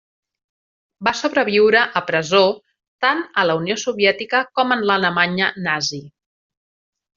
Va 1.07 1.11
sobreviure 1.19 1.83
a 2.01 2.03
presó, 2.07 2.41
tant 3.07 3.21
a 3.43 3.45
la 3.51 3.57
Unió 3.61 3.77
Soviètica 3.83 4.43
com 4.57 4.77
en 4.79 4.85
l'Alemanya 4.89 5.53
nazi. 5.71 6.03